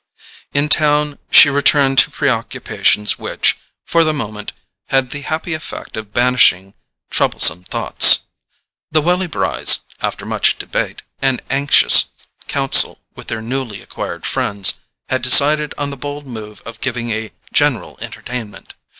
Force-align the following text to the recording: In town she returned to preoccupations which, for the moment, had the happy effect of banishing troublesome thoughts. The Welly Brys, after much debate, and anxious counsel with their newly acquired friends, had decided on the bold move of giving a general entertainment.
In 0.51 0.67
town 0.67 1.19
she 1.29 1.47
returned 1.51 1.99
to 1.99 2.09
preoccupations 2.09 3.19
which, 3.19 3.55
for 3.85 4.03
the 4.03 4.15
moment, 4.15 4.51
had 4.87 5.11
the 5.11 5.21
happy 5.21 5.53
effect 5.53 5.95
of 5.95 6.11
banishing 6.11 6.73
troublesome 7.11 7.61
thoughts. 7.65 8.21
The 8.89 8.99
Welly 9.03 9.27
Brys, 9.27 9.81
after 10.01 10.25
much 10.25 10.57
debate, 10.57 11.03
and 11.21 11.39
anxious 11.51 12.05
counsel 12.47 12.99
with 13.13 13.27
their 13.27 13.43
newly 13.43 13.83
acquired 13.83 14.25
friends, 14.25 14.73
had 15.07 15.21
decided 15.21 15.75
on 15.77 15.91
the 15.91 15.97
bold 15.97 16.25
move 16.25 16.63
of 16.65 16.81
giving 16.81 17.11
a 17.11 17.31
general 17.53 17.99
entertainment. 18.01 18.73